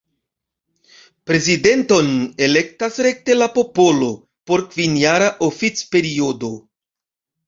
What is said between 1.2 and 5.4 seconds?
Prezidenton elektas rekte la popolo por kvinjara